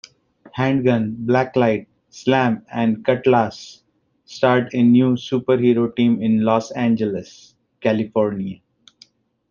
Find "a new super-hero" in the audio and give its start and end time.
4.73-5.91